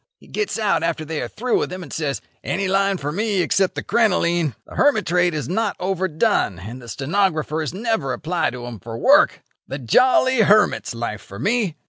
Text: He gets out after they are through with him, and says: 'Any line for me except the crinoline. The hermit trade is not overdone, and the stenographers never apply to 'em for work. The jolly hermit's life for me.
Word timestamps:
He 0.17 0.25
gets 0.25 0.57
out 0.57 0.81
after 0.81 1.05
they 1.05 1.21
are 1.21 1.27
through 1.27 1.59
with 1.59 1.71
him, 1.71 1.83
and 1.83 1.93
says: 1.93 2.21
'Any 2.43 2.67
line 2.67 2.97
for 2.97 3.11
me 3.11 3.41
except 3.43 3.75
the 3.75 3.83
crinoline. 3.83 4.55
The 4.65 4.73
hermit 4.73 5.05
trade 5.05 5.35
is 5.35 5.47
not 5.47 5.75
overdone, 5.79 6.57
and 6.57 6.81
the 6.81 6.89
stenographers 6.89 7.71
never 7.71 8.11
apply 8.11 8.49
to 8.49 8.65
'em 8.65 8.79
for 8.79 8.97
work. 8.97 9.43
The 9.67 9.77
jolly 9.77 10.41
hermit's 10.41 10.95
life 10.95 11.21
for 11.21 11.37
me. 11.37 11.75